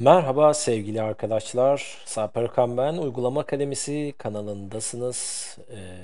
Merhaba 0.00 0.54
sevgili 0.54 1.02
arkadaşlar. 1.02 2.02
Sarper 2.04 2.42
Okan 2.42 2.76
ben. 2.76 2.96
Uygulama 2.96 3.40
Akademisi 3.40 4.14
kanalındasınız. 4.18 5.58
Ee, 5.70 5.98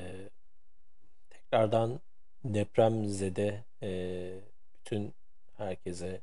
tekrardan 1.30 2.01
depremzede 2.45 3.65
e, 3.83 4.30
bütün 4.75 5.15
herkese 5.57 6.21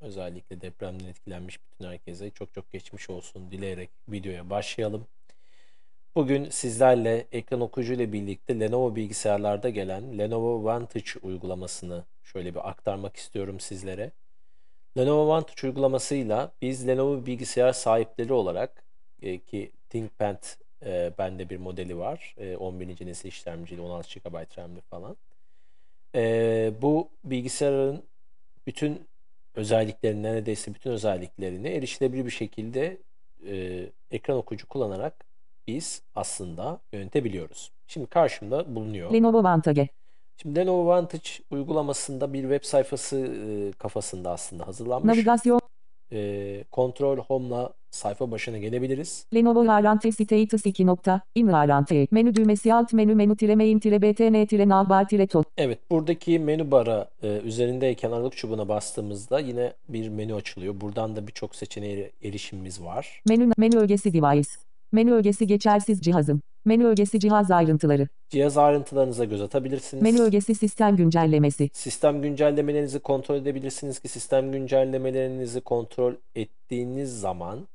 özellikle 0.00 0.60
depremden 0.60 1.06
etkilenmiş 1.06 1.58
bütün 1.62 1.90
herkese 1.90 2.30
çok 2.30 2.54
çok 2.54 2.72
geçmiş 2.72 3.10
olsun 3.10 3.50
dileyerek 3.50 3.90
videoya 4.08 4.50
başlayalım. 4.50 5.06
Bugün 6.14 6.50
sizlerle 6.50 7.26
ekran 7.32 7.60
okuyucu 7.60 7.92
ile 7.92 8.12
birlikte 8.12 8.60
Lenovo 8.60 8.96
bilgisayarlarda 8.96 9.68
gelen 9.68 10.18
Lenovo 10.18 10.64
Vantage 10.64 11.10
uygulamasını 11.22 12.04
şöyle 12.22 12.54
bir 12.54 12.68
aktarmak 12.68 13.16
istiyorum 13.16 13.60
sizlere. 13.60 14.10
Lenovo 14.98 15.28
Vantage 15.28 15.66
uygulamasıyla 15.66 16.52
biz 16.62 16.88
Lenovo 16.88 17.26
bilgisayar 17.26 17.72
sahipleri 17.72 18.32
olarak 18.32 18.84
e, 19.22 19.38
ki 19.38 19.70
ThinkPad 19.90 20.44
e, 20.86 21.12
bende 21.18 21.50
bir 21.50 21.56
modeli 21.56 21.98
var. 21.98 22.34
E, 22.38 22.56
11. 22.56 23.06
nesil 23.06 23.28
işlemcili 23.28 23.80
16 23.80 24.20
GB 24.20 24.58
RAM'li 24.58 24.80
falan. 24.80 25.16
E, 26.14 26.72
bu 26.82 27.08
bilgisayarın 27.24 28.02
bütün 28.66 29.00
özelliklerini 29.54 30.22
neredeyse 30.22 30.74
bütün 30.74 30.90
özelliklerini 30.90 31.68
erişilebilir 31.68 32.24
bir 32.24 32.30
şekilde 32.30 32.98
e, 33.46 33.86
ekran 34.10 34.36
okuyucu 34.36 34.68
kullanarak 34.68 35.24
biz 35.66 36.02
aslında 36.14 36.80
yönetebiliyoruz. 36.92 37.70
Şimdi 37.86 38.06
karşımda 38.06 38.74
bulunuyor. 38.74 39.12
Lenovo 39.12 39.42
Vantage. 39.42 39.88
Şimdi 40.36 40.58
Lenovo 40.60 40.86
Vantage 40.86 41.28
uygulamasında 41.50 42.32
bir 42.32 42.42
web 42.42 42.64
sayfası 42.64 43.16
e, 43.16 43.72
kafasında 43.72 44.30
aslında 44.30 44.66
hazırlanmış. 44.66 45.16
Navigasyon. 45.16 45.60
E, 46.12 46.64
Control 46.72 47.18
Home'la 47.18 47.72
sayfa 47.90 48.30
başına 48.30 48.58
gelebiliriz. 48.58 49.26
Lenovo 49.34 49.66
Harante 49.68 50.12
Status 50.12 50.66
2 50.66 50.86
nokta. 50.86 51.20
In 51.34 51.46
Harante. 51.46 52.06
Menü 52.10 52.34
düğmesi 52.34 52.74
alt 52.74 52.92
menü 52.92 53.14
menü 53.14 53.36
tire 53.36 53.56
main 53.56 53.78
tire 53.78 54.02
btn 54.02 54.46
tire 54.46 54.68
navbar 54.68 55.08
tire 55.08 55.26
tot. 55.26 55.46
Evet, 55.56 55.78
buradaki 55.90 56.38
menü 56.38 56.70
bara 56.70 57.10
e, 57.22 57.40
üzerindeyken 57.44 58.12
aralık 58.12 58.36
çubuğuna 58.36 58.68
bastığımızda 58.68 59.40
yine 59.40 59.72
bir 59.88 60.08
menü 60.08 60.34
açılıyor. 60.34 60.80
Buradan 60.80 61.16
da 61.16 61.26
birçok 61.26 61.56
seçeneğe 61.56 62.10
erişimimiz 62.24 62.84
var. 62.84 63.22
Menü 63.28 63.52
menü 63.56 63.76
ögesi 63.78 64.12
device. 64.12 64.50
Menü 64.92 65.12
ögesi 65.12 65.46
geçersiz 65.46 66.00
cihazım. 66.00 66.42
Menü 66.64 66.86
ögesi 66.86 67.20
cihaz 67.20 67.50
ayrıntıları. 67.50 68.08
Cihaz 68.30 68.58
ayrıntılarınıza 68.58 69.24
göz 69.24 69.40
atabilirsiniz. 69.40 70.02
Menü 70.02 70.20
ögesi 70.20 70.54
sistem 70.54 70.96
güncellemesi. 70.96 71.70
Sistem 71.72 72.22
güncellemelerinizi 72.22 72.98
kontrol 72.98 73.36
edebilirsiniz 73.36 73.98
ki 73.98 74.08
sistem 74.08 74.52
güncellemelerinizi 74.52 75.60
kontrol 75.60 76.14
ettiğiniz 76.34 77.20
zaman 77.20 77.68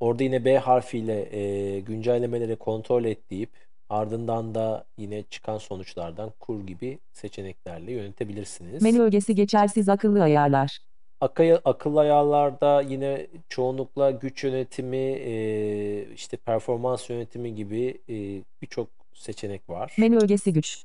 orada 0.00 0.22
yine 0.22 0.44
B 0.44 0.58
harfiyle 0.58 1.36
e, 1.36 1.80
güncellemeleri 1.80 2.56
kontrol 2.56 3.04
et 3.04 3.30
deyip 3.30 3.50
ardından 3.88 4.54
da 4.54 4.84
yine 4.98 5.22
çıkan 5.22 5.58
sonuçlardan 5.58 6.32
kur 6.40 6.66
gibi 6.66 6.98
seçeneklerle 7.12 7.92
yönetebilirsiniz. 7.92 8.82
Menü 8.82 9.00
ögesi 9.00 9.34
geçersiz 9.34 9.88
akıllı 9.88 10.22
ayarlar. 10.22 10.78
Akay- 11.20 11.60
akıllı 11.64 12.00
ayarlarda 12.00 12.80
yine 12.82 13.26
çoğunlukla 13.48 14.10
güç 14.10 14.44
yönetimi, 14.44 14.96
e, 14.96 16.12
işte 16.14 16.36
performans 16.36 17.10
yönetimi 17.10 17.54
gibi 17.54 17.98
e, 18.08 18.14
birçok 18.62 18.88
seçenek 19.14 19.70
var. 19.70 19.94
Menü 19.98 20.16
ögesi 20.16 20.52
güç. 20.52 20.82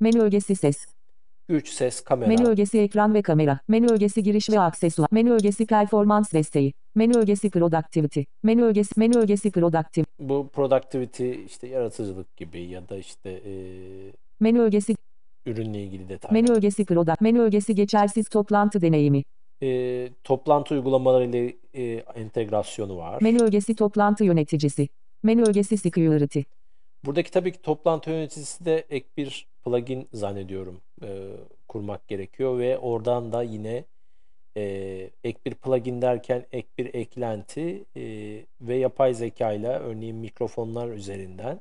Menü 0.00 0.20
ögesi 0.20 0.56
ses. 0.56 0.86
Güç, 1.48 1.68
ses, 1.68 2.00
kamera. 2.00 2.28
Menü 2.28 2.48
ögesi 2.48 2.78
ekran 2.80 3.14
ve 3.14 3.22
kamera. 3.22 3.58
Menü 3.68 3.86
ögesi 3.92 4.22
giriş 4.22 4.50
ve 4.50 4.60
aksesuar. 4.60 5.08
Menü 5.10 5.30
ögesi 5.32 5.66
performans 5.66 6.32
desteği. 6.32 6.72
Menü 6.94 7.16
ögesi 7.18 7.50
productivity. 7.50 8.20
Menü 8.42 8.62
ögesi 8.64 8.92
menü 8.96 9.18
ögesi 9.18 9.50
productive. 9.50 10.04
Bu 10.18 10.48
productivity 10.52 11.44
işte 11.44 11.66
yaratıcılık 11.68 12.36
gibi 12.36 12.60
ya 12.62 12.88
da 12.88 12.96
işte 12.96 13.30
e, 13.30 13.52
Menü 14.40 14.60
ögesi 14.60 14.94
ürünle 15.46 15.82
ilgili 15.82 16.08
detaylar. 16.08 16.32
menü 16.42 16.50
ögesi 16.56 16.84
product. 16.84 17.20
Menü 17.20 17.40
ögesi 17.40 17.74
geçersiz 17.74 18.28
toplantı 18.28 18.80
deneyimi. 18.80 19.22
E, 19.62 20.08
toplantı 20.24 20.74
uygulamaları 20.74 21.24
ile 21.24 21.56
e, 21.74 22.04
entegrasyonu 22.14 22.96
var. 22.96 23.22
Menü 23.22 23.42
ögesi 23.42 23.74
toplantı 23.74 24.24
yöneticisi. 24.24 24.88
Menü 25.22 25.42
ögesi 25.42 25.76
security. 25.76 26.40
Buradaki 27.04 27.30
tabii 27.30 27.52
ki 27.52 27.62
toplantı 27.62 28.10
yöneticisi 28.10 28.64
de 28.64 28.84
ek 28.90 29.06
bir 29.16 29.46
plugin 29.64 30.08
zannediyorum 30.12 30.80
e, 31.02 31.08
kurmak 31.68 32.08
gerekiyor 32.08 32.58
ve 32.58 32.78
oradan 32.78 33.32
da 33.32 33.42
yine 33.42 33.84
e, 34.56 34.62
ek 35.24 35.38
bir 35.46 35.54
plugin 35.54 36.02
derken 36.02 36.46
ek 36.52 36.68
bir 36.78 36.94
eklenti 36.94 37.84
e, 37.96 38.02
ve 38.60 38.76
yapay 38.76 39.14
zeka 39.14 39.52
ile 39.52 39.68
örneğin 39.68 40.16
mikrofonlar 40.16 40.88
üzerinden 40.88 41.60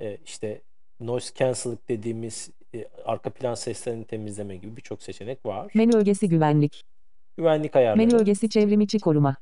e, 0.00 0.18
işte 0.24 0.60
noise 1.00 1.34
cancelling 1.34 1.78
dediğimiz 1.88 2.50
e, 2.74 2.84
arka 3.04 3.30
plan 3.30 3.54
seslerini 3.54 4.04
temizleme 4.04 4.56
gibi 4.56 4.76
birçok 4.76 5.02
seçenek 5.02 5.46
var. 5.46 5.72
Menü 5.74 5.96
ögesi 5.96 6.28
güvenlik. 6.28 6.84
Güvenlik 7.38 7.76
ayarları, 7.76 8.06
Menü 8.06 8.14
ögesi 8.20 8.48
çevrimiçi 8.48 8.98
koruma. 8.98 9.36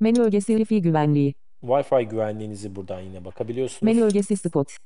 Menü 0.00 0.20
ögesi 0.20 0.52
Wi-Fi 0.52 0.80
güvenliği. 0.82 1.34
Wi-Fi 1.62 2.08
güvenliğinizi 2.08 2.76
buradan 2.76 3.00
yine 3.00 3.24
bakabiliyorsunuz. 3.24 3.82
Menü 3.82 4.02
ögesi 4.04 4.36
spot. 4.36 4.76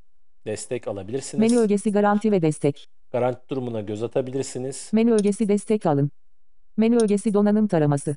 Destek 0.47 0.89
alabilirsiniz. 0.89 1.53
Menü 1.53 1.61
ögesi 1.63 1.93
garanti 1.93 2.33
ve 2.33 2.43
destek. 2.43 2.87
Garanti 3.13 3.49
durumuna 3.49 3.81
göz 3.81 4.03
atabilirsiniz. 4.03 4.91
Menü 4.93 5.13
ögesi 5.13 5.49
destek 5.49 5.87
alın. 5.87 6.11
Menü 6.77 6.97
ögesi 6.97 7.35
donanım 7.35 7.67
taraması. 7.67 8.17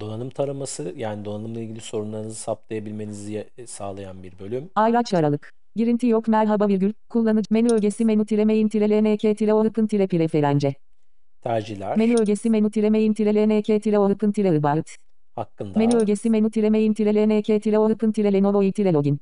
Donanım 0.00 0.30
taraması 0.30 0.94
yani 0.96 1.24
donanımla 1.24 1.60
ilgili 1.60 1.80
sorunlarınızı 1.80 2.34
saptayabilmenizi 2.40 3.32
ya- 3.32 3.44
sağlayan 3.66 4.22
bir 4.22 4.38
bölüm. 4.38 4.70
Ayraç 4.74 5.14
aralık. 5.14 5.52
Girinti 5.76 6.06
yok 6.06 6.28
merhaba 6.28 6.68
virgül. 6.68 6.92
Kullanıcı 7.08 7.54
menü 7.54 7.72
ögesi 7.72 8.04
menü 8.04 8.26
tire 8.26 8.44
main 8.44 8.68
tire 8.68 8.88
lnk 9.04 9.38
tire 9.38 9.54
open 9.54 9.86
tire 9.86 10.06
preference. 10.06 10.74
Tercihler 11.40 11.98
Menü 11.98 12.20
ögesi 12.20 12.50
menü 12.50 12.70
tire 12.70 12.90
main 12.90 13.12
tire 13.14 13.34
lnk 13.34 13.82
tire 13.82 13.98
open 13.98 14.32
tire 14.32 14.56
about. 14.56 14.96
hakkında 15.34 15.78
Menü 15.78 15.96
ögesi 15.96 16.30
menü 16.30 16.50
tire 16.50 16.70
main 16.70 16.94
tire 16.94 17.14
lnk 17.14 17.62
tire 17.62 17.78
open 17.78 18.12
tire 18.12 18.32
lenovo 18.32 18.62
i 18.62 18.72
tire 18.72 18.92
login. 18.92 19.18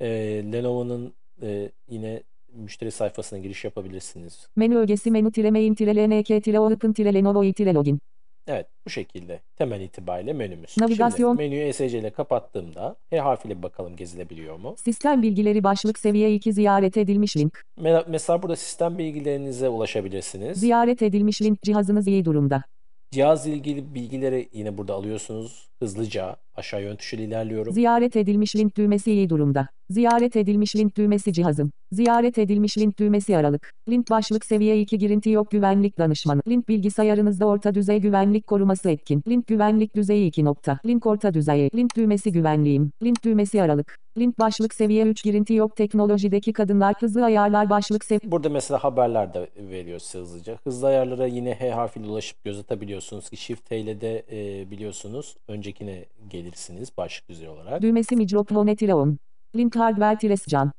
e, 0.00 0.06
Lenovo'nun 0.52 1.14
e, 1.42 1.70
yine 1.88 2.22
müşteri 2.52 2.90
sayfasına 2.90 3.38
giriş 3.38 3.64
yapabilirsiniz. 3.64 4.48
Menü 4.56 4.76
ögesi 4.76 5.10
menü 5.10 5.32
tire 5.32 5.50
main 5.50 5.74
tire 5.74 5.94
lnk 6.10 6.44
tire 6.44 6.60
open 6.60 6.92
tire 6.92 7.14
lenovo 7.14 7.44
i 7.44 7.52
tire 7.52 7.74
login. 7.74 8.00
Evet 8.48 8.66
bu 8.86 8.90
şekilde 8.90 9.40
temel 9.56 9.80
itibariyle 9.80 10.32
menümüz. 10.32 10.78
Navigasyon. 10.78 11.32
Şimdi 11.36 11.42
menüyü 11.42 11.64
ESC 11.64 11.86
ile 11.98 12.10
kapattığımda 12.10 12.96
H 13.10 13.18
harfiyle 13.20 13.62
bakalım 13.62 13.96
gezilebiliyor 13.96 14.56
mu? 14.56 14.74
Sistem 14.78 15.22
bilgileri 15.22 15.64
başlık 15.64 15.98
seviye 15.98 16.34
2 16.34 16.52
ziyaret 16.52 16.96
edilmiş 16.96 17.36
link. 17.36 17.62
Me- 17.80 18.04
Mesela 18.08 18.42
burada 18.42 18.56
sistem 18.56 18.98
bilgilerinize 18.98 19.68
ulaşabilirsiniz. 19.68 20.60
Ziyaret 20.60 21.02
edilmiş 21.02 21.42
link 21.42 21.62
cihazınız 21.62 22.06
iyi 22.08 22.24
durumda. 22.24 22.62
Cihazla 23.10 23.50
ilgili 23.50 23.94
bilgileri 23.94 24.48
yine 24.52 24.78
burada 24.78 24.94
alıyorsunuz. 24.94 25.68
Hızlıca 25.82 26.36
aşağı 26.56 26.82
yön 26.82 26.96
tuşuyla 26.96 27.24
ilerliyorum. 27.24 27.72
Ziyaret 27.72 28.16
edilmiş 28.16 28.56
link 28.56 28.76
düğmesi 28.76 29.12
iyi 29.12 29.28
durumda. 29.28 29.68
Ziyaret 29.90 30.36
edilmiş 30.36 30.76
link 30.76 30.96
düğmesi 30.96 31.32
cihazım. 31.32 31.72
Ziyaret 31.92 32.38
edilmiş 32.38 32.78
link 32.78 32.98
düğmesi 32.98 33.36
aralık. 33.36 33.72
Link 33.88 34.10
başlık 34.10 34.44
seviye 34.44 34.80
2 34.80 34.98
girinti 34.98 35.30
yok 35.30 35.50
güvenlik 35.50 35.98
danışmanı. 35.98 36.42
Link 36.48 36.68
bilgisayarınızda 36.68 37.46
orta 37.46 37.74
düzey 37.74 38.00
güvenlik 38.00 38.46
koruması 38.46 38.90
etkin. 38.90 39.22
Link 39.28 39.46
güvenlik 39.46 39.96
düzeyi 39.96 40.28
2 40.28 40.44
nokta. 40.44 40.78
Link 40.86 41.06
orta 41.06 41.34
düzey. 41.34 41.70
Link 41.74 41.96
düğmesi 41.96 42.32
güvenliğim. 42.32 42.90
Link 43.02 43.24
düğmesi 43.24 43.62
aralık. 43.62 43.98
Link 44.18 44.38
başlık 44.38 44.74
seviye 44.74 45.04
3 45.04 45.24
girinti 45.24 45.54
yok 45.54 45.76
teknolojideki 45.76 46.52
kadınlar 46.52 46.94
hızlı 47.00 47.24
ayarlar 47.24 47.70
başlık 47.70 48.04
seviye 48.04 48.32
Burada 48.32 48.48
mesela 48.48 48.84
haberler 48.84 49.34
de 49.34 49.46
veriyor 49.56 49.98
size 49.98 50.18
hızlıca. 50.18 50.58
Hızlı 50.64 50.86
ayarlara 50.86 51.26
yine 51.26 51.54
H 51.54 51.70
harfiyle 51.70 52.08
ulaşıp 52.08 52.44
göz 52.44 52.58
atabiliyorsunuz 52.58 53.30
ki 53.30 53.36
Shift 53.36 53.68
T 53.68 53.78
ile 53.78 54.00
de 54.00 54.24
e, 54.32 54.70
biliyorsunuz 54.70 55.36
öncekine 55.48 56.04
gelirsiniz 56.50 56.88
başlık 56.98 57.28
düzey 57.28 57.48
olarak. 57.48 57.82
düğmesi 57.82 58.16
microphone 58.16 58.76
tire 58.76 58.94
on. 58.94 59.18
Link 59.56 59.76
hardware 59.76 60.18
tire 60.18 60.34
can. 60.48 60.72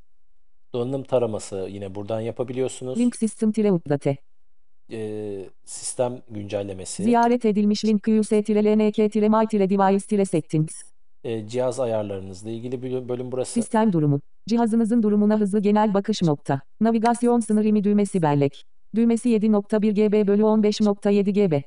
Donanım 0.73 1.03
taraması 1.03 1.67
yine 1.71 1.95
buradan 1.95 2.19
yapabiliyorsunuz. 2.21 2.99
Link 2.99 3.15
system 3.15 3.51
tire 3.51 3.71
update. 3.71 4.17
E, 4.91 5.49
sistem 5.65 6.21
güncellemesi, 6.29 7.03
Ziyaret 7.03 7.45
edilmiş 7.45 7.85
link 7.85 8.03
QS 8.03 8.29
tire 8.29 8.63
lnk 8.77 9.11
tire 9.11 9.29
my 9.29 9.47
tire 9.47 9.69
device 9.69 10.05
tire 10.07 10.25
settings. 10.25 10.81
e, 11.23 11.47
cihaz 11.47 11.79
ayarlarınızla 11.79 12.49
ilgili 12.49 12.81
bölüm 13.09 13.31
burası. 13.31 13.51
Sistem 13.53 13.93
durumu. 13.93 14.21
Cihazınızın 14.49 15.03
durumuna 15.03 15.39
hızlı 15.39 15.59
genel 15.59 15.93
bakış 15.93 16.21
nokta. 16.21 16.61
Navigasyon 16.81 17.39
sınır 17.39 17.65
imi 17.65 17.83
düğmesi 17.83 18.21
bellek. 18.21 18.63
Düğmesi 18.95 19.29
7.1 19.29 19.91
GB 19.91 20.27
bölü 20.27 20.41
15.7 20.43 21.31
GB. 21.31 21.61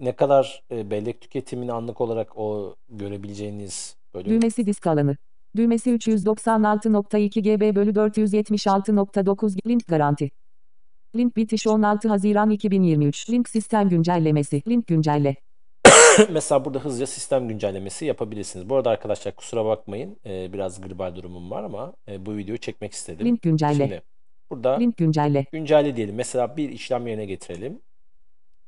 Ne 0.00 0.12
kadar 0.12 0.62
e, 0.70 0.90
bellek 0.90 1.20
tüketimini 1.20 1.72
anlık 1.72 2.00
olarak 2.00 2.38
o 2.38 2.76
görebileceğiniz 2.88 3.96
bölüm. 4.14 4.30
Düğmesi 4.30 4.66
disk 4.66 4.86
alanı. 4.86 5.16
Düğmesi 5.56 5.90
396.2 5.90 7.40
GB 7.40 7.76
bölü 7.76 7.90
476.9 7.90 9.68
Link 9.68 9.86
garanti. 9.86 10.30
Link 11.16 11.36
bitiş 11.36 11.66
16 11.66 12.08
Haziran 12.08 12.50
2023. 12.50 13.30
Link 13.30 13.48
sistem 13.48 13.88
güncellemesi. 13.88 14.62
Link 14.68 14.86
güncelle. 14.86 15.36
Mesela 16.30 16.64
burada 16.64 16.78
hızlıca 16.78 17.06
sistem 17.06 17.48
güncellemesi 17.48 18.04
yapabilirsiniz. 18.04 18.68
Bu 18.68 18.76
arada 18.76 18.90
arkadaşlar 18.90 19.36
kusura 19.36 19.64
bakmayın. 19.64 20.16
e, 20.26 20.52
biraz 20.52 20.80
gribal 20.80 21.16
durumum 21.16 21.50
var 21.50 21.64
ama 21.64 21.92
e, 22.08 22.26
bu 22.26 22.36
videoyu 22.36 22.58
çekmek 22.58 22.92
istedim. 22.92 23.26
Link 23.26 23.42
güncelle. 23.42 23.74
Şimdi 23.74 24.02
burada 24.50 24.78
Link 24.78 24.96
güncelle. 24.96 25.46
güncelle 25.52 25.96
diyelim. 25.96 26.14
Mesela 26.14 26.56
bir 26.56 26.68
işlem 26.68 27.06
yerine 27.06 27.26
getirelim. 27.26 27.80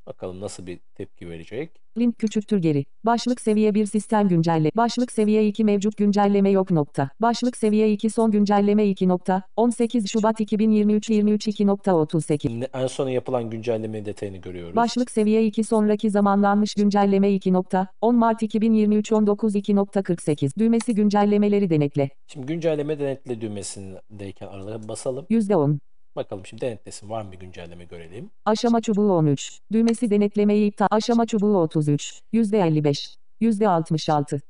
Bakalım 0.06 0.40
nasıl 0.40 0.66
bir 0.66 0.78
tepki 0.94 1.30
verecek. 1.30 1.70
Link 1.98 2.18
küçültür 2.18 2.58
geri. 2.58 2.84
Başlık 3.04 3.40
seviye 3.40 3.74
1 3.74 3.86
sistem 3.86 4.28
güncelle. 4.28 4.70
Başlık 4.76 5.12
seviye 5.12 5.46
2 5.48 5.64
mevcut 5.64 5.96
güncelleme 5.96 6.50
yok 6.50 6.70
nokta. 6.70 7.10
Başlık 7.20 7.56
seviye 7.56 7.92
2 7.92 8.10
son 8.10 8.30
güncelleme 8.30 8.86
2 8.86 9.08
nokta. 9.08 9.42
18 9.56 10.10
Şubat 10.10 10.40
2023 10.40 11.10
23 11.10 11.48
2.38. 11.48 12.42
Şimdi 12.42 12.68
en 12.74 12.86
son 12.86 13.08
yapılan 13.08 13.50
güncelleme 13.50 14.04
detayını 14.04 14.36
görüyoruz. 14.36 14.76
Başlık 14.76 15.10
seviye 15.10 15.46
2 15.46 15.64
sonraki 15.64 16.10
zamanlanmış 16.10 16.74
güncelleme 16.74 17.32
2 17.32 17.52
nokta. 17.52 17.88
10 18.00 18.16
Mart 18.16 18.42
2023 18.42 19.12
19 19.12 19.54
2.48. 19.54 20.58
Düğmesi 20.58 20.94
güncellemeleri 20.94 21.70
denetle. 21.70 22.10
Şimdi 22.26 22.46
güncelleme 22.46 22.98
denetle 22.98 23.40
düğmesindeyken 23.40 24.46
aralara 24.46 24.88
basalım. 24.88 25.26
%10. 25.30 25.78
Bakalım 26.16 26.46
şimdi 26.46 26.62
denetlesin 26.62 27.10
var 27.10 27.22
mı 27.22 27.32
bir 27.32 27.38
güncelleme 27.38 27.84
görelim. 27.84 28.30
Aşama 28.44 28.80
çubuğu 28.80 29.12
13. 29.12 29.60
Düğmesi 29.72 30.10
denetlemeyi 30.10 30.68
iptal. 30.68 30.86
Aşama 30.90 31.26
çubuğu 31.26 31.58
33. 31.58 32.22
%55. 32.32 33.16
%66. 33.40 34.40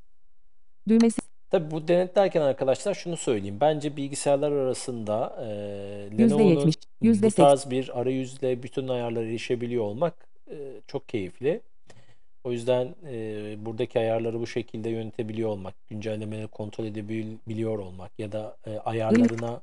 Düğmesi 0.89 1.21
Tabii 1.51 1.71
bu 1.71 1.89
denetlerken 1.89 2.41
arkadaşlar 2.41 2.95
şunu 2.95 3.17
söyleyeyim. 3.17 3.59
Bence 3.61 3.97
bilgisayarlar 3.97 4.53
arasında 4.53 5.37
e, 5.41 5.47
Lenovo'nun 6.19 6.73
bu 7.03 7.31
tarz 7.31 7.71
bir 7.71 8.01
arayüzle 8.01 8.63
bütün 8.63 8.89
ayarlara 8.89 9.25
erişebiliyor 9.25 9.85
olmak 9.85 10.15
e, 10.51 10.57
çok 10.87 11.09
keyifli. 11.09 11.61
O 12.45 12.53
yüzden 12.53 12.95
e, 13.07 13.15
buradaki 13.59 13.99
ayarları 13.99 14.41
bu 14.41 14.47
şekilde 14.47 14.91
yönetebiliyor 14.91 15.49
olmak, 15.49 15.75
güncellemeleri 15.89 16.49
kontrol 16.49 16.85
edebiliyor 16.85 17.79
olmak 17.79 18.19
ya 18.19 18.33
da 18.33 18.57
e, 18.67 18.79
ayarlarına 18.79 19.61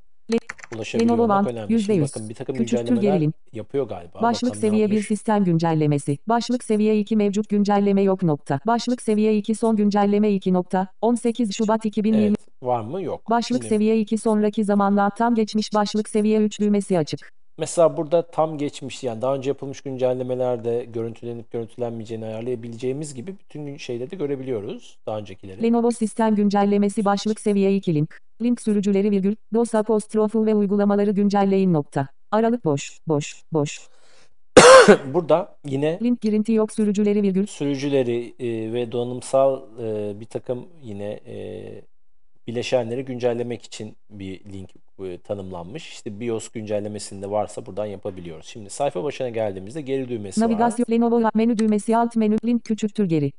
ulaşabiliyor 0.75 1.17
Lenovo 1.17 1.33
One, 1.33 1.49
önemli. 1.49 1.73
yüzde 1.73 1.93
Şimdi 1.93 1.99
yüz. 1.99 2.15
bakın 2.15 2.29
bir 2.29 2.35
takım 2.35 2.55
güncellemeler 2.55 3.01
gerilim. 3.01 3.33
yapıyor 3.53 3.87
galiba. 3.87 4.21
Başlık 4.21 4.49
Bakalım 4.49 4.61
seviye 4.61 4.87
1 4.87 4.93
yapmış? 4.93 5.07
sistem 5.07 5.43
güncellemesi. 5.43 6.17
Başlık 6.27 6.63
seviye 6.63 6.99
2 6.99 7.15
mevcut 7.15 7.49
güncelleme 7.49 8.01
yok 8.01 8.23
nokta. 8.23 8.59
Başlık 8.67 9.01
seviye 9.01 9.37
2 9.37 9.55
son 9.55 9.75
güncelleme 9.75 10.31
2 10.31 10.53
nokta. 10.53 10.87
18 11.01 11.55
Şubat 11.55 11.85
2020. 11.85 12.27
Evet, 12.27 12.37
var 12.63 12.81
mı? 12.81 13.01
Yok. 13.01 13.29
Başlık 13.29 13.63
Şimdi 13.63 13.67
seviye 13.75 13.99
2 13.99 14.17
sonraki 14.17 14.63
zamanla 14.63 15.09
tam 15.09 15.35
geçmiş 15.35 15.73
başlık 15.73 16.09
seviye 16.09 16.39
3 16.39 16.59
düğmesi 16.59 16.97
açık. 16.97 17.42
Mesela 17.63 17.97
burada 17.97 18.21
tam 18.21 18.57
geçmiş 18.57 19.03
yani 19.03 19.21
daha 19.21 19.35
önce 19.35 19.49
yapılmış 19.49 19.81
güncellemelerde 19.81 20.85
görüntülenip 20.85 21.51
görüntülenmeyeceğini 21.51 22.25
ayarlayabileceğimiz 22.25 23.13
gibi 23.13 23.35
bütün 23.39 23.77
şeyleri 23.77 24.11
de 24.11 24.15
görebiliyoruz 24.15 24.97
daha 25.05 25.17
öncekileri. 25.17 25.63
Lenovo 25.63 25.91
sistem 25.91 26.35
güncellemesi 26.35 27.05
başlık 27.05 27.39
seviye 27.39 27.75
2 27.75 27.95
link. 27.95 28.19
Link 28.41 28.61
sürücüleri 28.61 29.11
virgül. 29.11 29.35
DOS 29.53 29.75
apostrofu 29.75 30.45
ve 30.45 30.55
uygulamaları 30.55 31.11
güncelleyin 31.11 31.73
nokta. 31.73 32.07
Aralık 32.31 32.65
boş, 32.65 32.99
boş, 33.07 33.43
boş. 33.53 33.87
Burada 35.13 35.55
yine 35.65 35.99
Link 36.01 36.21
girinti 36.21 36.51
yok 36.51 36.71
sürücüleri 36.71 37.23
virgül. 37.23 37.45
sürücüleri 37.45 38.33
e, 38.39 38.73
ve 38.73 38.91
donanımsal 38.91 39.61
e, 39.83 40.19
bir 40.19 40.25
takım 40.25 40.65
yine 40.81 41.19
e, 41.27 41.35
bileşenleri 42.47 43.05
güncellemek 43.05 43.63
için 43.63 43.95
bir 44.09 44.45
link 44.53 44.69
e, 44.99 45.17
tanımlanmış. 45.17 45.89
İşte 45.89 46.19
BIOS 46.19 46.49
güncellemesinde 46.49 47.31
varsa 47.31 47.65
buradan 47.65 47.85
yapabiliyoruz. 47.85 48.45
Şimdi 48.45 48.69
sayfa 48.69 49.03
başına 49.03 49.29
geldiğimizde 49.29 49.81
geri 49.81 50.09
düğmesi 50.09 50.41
var. 50.41 50.45
Navigasyon 50.45 50.85
Lenovo 50.91 51.29
menü 51.33 51.57
düğmesi 51.57 51.97
alt 51.97 52.15
menü 52.15 52.37
link 52.45 52.65
küçültür 52.65 53.05
geri. 53.05 53.31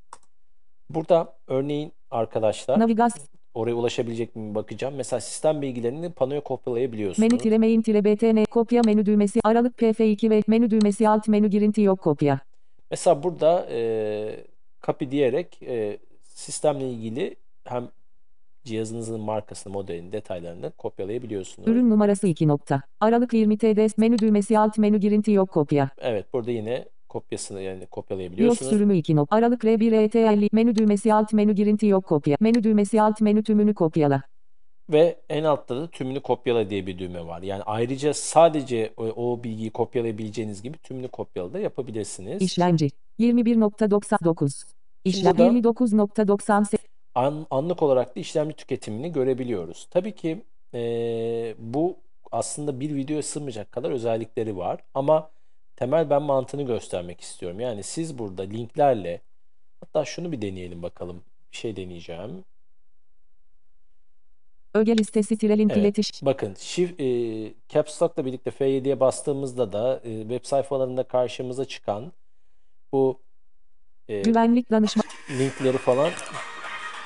Burada 0.91 1.37
örneğin 1.47 1.93
arkadaşlar 2.11 2.79
Navigasyon 2.79 3.27
oraya 3.55 3.75
ulaşabilecek 3.75 4.37
miyim 4.37 4.55
bakacağım. 4.55 4.95
Mesela 4.95 5.21
sistem 5.21 5.63
bilgilerini 5.63 6.13
panoya 6.13 6.41
kopyalayabiliyorsunuz. 6.41 7.31
menü 7.31 7.43
tire 7.43 7.59
main 7.59 7.83
tire 7.83 8.05
btn 8.05 8.45
kopya 8.45 8.83
menü 8.85 9.07
düğmesi 9.07 9.41
aralık 9.45 9.79
pf2 9.79 10.31
ve 10.31 10.43
menü 10.47 10.71
düğmesi 10.71 11.09
alt 11.09 11.29
menü 11.29 11.49
girinti 11.49 11.81
yok 11.81 12.01
kopya. 12.01 12.41
Mesela 12.91 13.23
burada 13.23 13.67
e, 13.71 14.45
copy 14.83 15.11
diyerek 15.11 15.63
e, 15.63 15.99
sistemle 16.23 16.91
ilgili 16.91 17.37
hem 17.65 17.89
cihazınızın 18.65 19.21
markasını, 19.21 19.73
modelini, 19.73 20.13
detaylarını 20.13 20.71
kopyalayabiliyorsunuz. 20.71 21.69
Ürün 21.69 21.91
numarası 21.91 22.27
2 22.27 22.49
nokta. 22.49 22.83
Aralık 23.01 23.33
20 23.33 23.59
TDS 23.59 23.99
menü 23.99 24.19
düğmesi 24.19 24.59
alt 24.59 24.79
menü 24.79 24.99
girinti 24.99 25.31
yok 25.33 25.51
kopya. 25.51 25.91
Evet, 25.99 26.27
burada 26.33 26.51
yine 26.51 26.85
kopyasını 27.09 27.61
yani 27.61 27.87
kopyalayabiliyorsunuz. 27.87 28.71
sürümü 28.73 28.97
2 28.97 29.17
nokta. 29.17 29.37
Aralık 29.37 29.65
R1 29.65 29.95
ETL 30.05 30.49
menü 30.53 30.75
düğmesi 30.75 31.15
alt 31.15 31.33
menü 31.33 31.53
girinti 31.53 31.87
yok 31.87 32.05
kopya. 32.05 32.37
Menü 32.41 32.63
düğmesi 32.63 33.03
alt 33.03 33.21
menü 33.21 33.43
tümünü 33.43 33.75
kopyala. 33.75 34.23
Ve 34.93 35.17
en 35.29 35.45
altta 35.45 35.77
da 35.77 35.91
tümünü 35.91 36.21
kopyala 36.21 36.71
diye 36.71 36.87
bir 36.87 36.99
düğme 36.99 37.27
var. 37.27 37.43
Yani 37.43 37.63
ayrıca 37.63 38.15
sadece 38.15 38.93
o, 38.97 39.05
o 39.05 39.45
bilgiyi 39.45 39.71
kopyalayabileceğiniz 39.71 40.63
gibi 40.63 40.79
tümünü 40.79 41.09
kopyala 41.09 41.53
da 41.53 41.59
yapabilirsiniz. 41.59 42.43
İşlemci 42.43 42.91
21.99. 43.21 44.65
İşlem 45.05 45.39
burada- 45.39 45.53
59.98. 45.53 46.79
An- 47.15 47.47
anlık 47.51 47.83
olarak 47.83 48.17
da 48.17 48.21
işlemci 48.21 48.57
tüketimini 48.57 49.13
görebiliyoruz. 49.13 49.87
Tabii 49.91 50.15
ki 50.15 50.43
eee, 50.73 51.55
bu 51.59 51.97
aslında 52.33 52.81
bir 52.81 52.95
videoya 52.95 53.23
sığmayacak 53.23 53.73
kadar 53.73 53.91
özellikleri 53.91 54.57
var. 54.57 54.81
Ama 54.95 55.31
temel 55.77 56.11
ben 56.11 56.23
mantığını 56.23 56.63
göstermek 56.63 57.21
istiyorum. 57.21 57.61
Yani 57.61 57.83
siz 57.83 58.19
burada 58.19 58.43
linklerle 58.43 59.21
hatta 59.81 60.05
şunu 60.05 60.33
bir 60.33 60.43
deneyelim 60.43 60.83
bakalım. 60.83 61.23
Bir 61.53 61.57
şey 61.57 61.77
deneyeceğim. 61.77 62.45
Öge 64.75 64.99
listesi 64.99 65.37
tire 65.39 65.59
link 65.59 65.73
Evet. 65.73 65.83
iletiş. 65.83 66.11
Bakın 66.23 66.55
shift, 66.59 67.01
e, 67.01 67.05
Caps 67.69 68.03
Lock'la 68.03 68.25
birlikte 68.27 68.51
F7'ye 68.51 69.01
bastığımızda 69.01 69.73
da 69.73 70.01
e, 70.05 70.21
web 70.21 70.45
sayfalarında 70.45 71.03
karşımıza 71.03 71.65
çıkan 71.65 72.13
bu 72.93 73.21
e, 74.09 74.23
Güvenlik 74.23 74.71
danışma. 74.71 75.03
linkleri 75.39 75.79
falan 75.79 76.11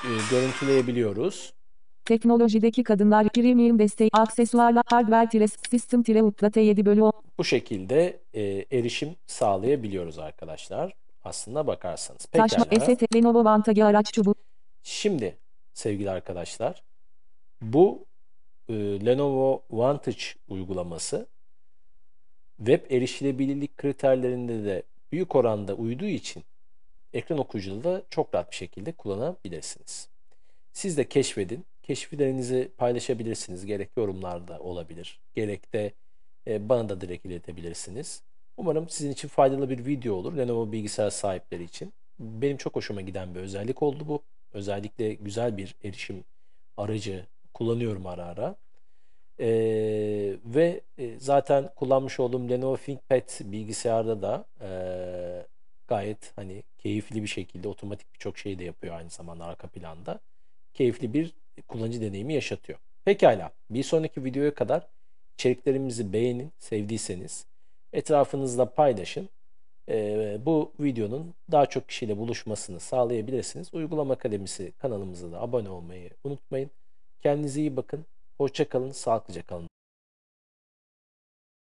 e, 0.03 0.09
görüntüleyebiliyoruz. 0.31 1.53
Teknolojideki 2.05 2.83
kadınlar 2.83 3.29
premium 3.29 3.79
desteği 3.79 4.09
aksesuarla 4.13 4.83
hardware 4.85 5.29
tire 5.29 5.47
system 5.47 6.03
tire 6.03 6.23
upla 6.23 6.47
T7 6.47 6.85
bölü 6.85 7.01
10. 7.01 7.11
Bu 7.37 7.43
şekilde 7.43 8.19
e, 8.33 8.41
erişim 8.71 9.15
sağlayabiliyoruz 9.27 10.19
arkadaşlar. 10.19 10.93
Aslına 11.23 11.67
bakarsanız. 11.67 12.25
Taşma. 12.25 12.65
EST 12.71 13.15
Lenovo 13.15 13.43
Vantage 13.45 13.83
araç 13.83 14.13
çubuğu. 14.13 14.35
Şimdi 14.83 15.37
sevgili 15.73 16.09
arkadaşlar 16.09 16.83
bu 17.61 18.05
e, 18.69 18.73
Lenovo 19.05 19.63
Vantage 19.71 20.23
uygulaması 20.47 21.27
web 22.57 22.91
erişilebilirlik 22.91 23.77
kriterlerinde 23.77 24.65
de 24.65 24.83
büyük 25.11 25.35
oranda 25.35 25.73
uyduğu 25.73 26.05
için 26.05 26.43
ekran 27.13 27.39
okuyucuda 27.39 27.83
da 27.83 28.03
çok 28.09 28.35
rahat 28.35 28.51
bir 28.51 28.55
şekilde 28.55 28.91
kullanabilirsiniz. 28.91 30.09
Siz 30.73 30.97
de 30.97 31.09
keşfedin. 31.09 31.65
Keşiflerinizi 31.83 32.71
paylaşabilirsiniz. 32.77 33.65
Gerek 33.65 33.89
yorumlarda 33.97 34.59
olabilir. 34.59 35.19
Gerek 35.35 35.73
de 35.73 35.91
e, 36.47 36.69
bana 36.69 36.89
da 36.89 37.01
direkt 37.01 37.25
iletebilirsiniz. 37.25 38.21
Umarım 38.57 38.89
sizin 38.89 39.11
için 39.11 39.27
faydalı 39.27 39.69
bir 39.69 39.85
video 39.85 40.13
olur. 40.13 40.37
Lenovo 40.37 40.71
bilgisayar 40.71 41.09
sahipleri 41.09 41.63
için. 41.63 41.93
Benim 42.19 42.57
çok 42.57 42.75
hoşuma 42.75 43.01
giden 43.01 43.35
bir 43.35 43.39
özellik 43.39 43.83
oldu 43.83 44.03
bu. 44.07 44.21
Özellikle 44.53 45.13
güzel 45.13 45.57
bir 45.57 45.75
erişim 45.83 46.23
aracı 46.77 47.25
kullanıyorum 47.53 48.07
ara 48.07 48.25
ara. 48.25 48.55
Ee, 49.39 50.35
ve 50.45 50.81
e, 50.97 51.19
zaten 51.19 51.69
kullanmış 51.75 52.19
olduğum 52.19 52.49
Lenovo 52.49 52.77
ThinkPad 52.77 53.51
bilgisayarda 53.51 54.21
da 54.21 54.45
e, 54.61 54.69
gayet 55.89 56.31
hani 56.35 56.63
keyifli 56.77 57.23
bir 57.23 57.27
şekilde 57.27 57.67
otomatik 57.67 58.13
birçok 58.13 58.37
şey 58.37 58.59
de 58.59 58.63
yapıyor 58.63 58.95
aynı 58.95 59.09
zamanda 59.09 59.45
arka 59.45 59.67
planda. 59.67 60.19
Keyifli 60.73 61.13
bir 61.13 61.33
kullanıcı 61.67 62.01
deneyimi 62.01 62.33
yaşatıyor. 62.33 62.79
Pekala. 63.05 63.51
Bir 63.69 63.83
sonraki 63.83 64.23
videoya 64.23 64.53
kadar 64.53 64.87
içeriklerimizi 65.33 66.13
beğenin, 66.13 66.51
sevdiyseniz 66.59 67.45
etrafınızda 67.93 68.65
paylaşın. 68.65 69.29
Ee, 69.89 70.37
bu 70.45 70.71
videonun 70.79 71.33
daha 71.51 71.65
çok 71.65 71.87
kişiyle 71.87 72.17
buluşmasını 72.17 72.79
sağlayabilirsiniz. 72.79 73.73
Uygulama 73.73 74.13
Akademisi 74.13 74.71
kanalımıza 74.71 75.31
da 75.31 75.41
abone 75.41 75.69
olmayı 75.69 76.09
unutmayın. 76.23 76.71
Kendinize 77.23 77.59
iyi 77.61 77.77
bakın. 77.77 78.05
Hoşça 78.37 78.69
kalın, 78.69 78.91
sağlıklıca 78.91 79.41
kalın. 79.41 79.68